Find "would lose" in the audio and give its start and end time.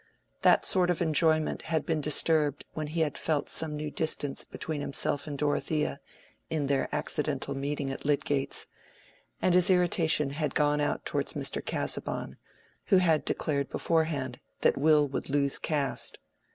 15.07-15.59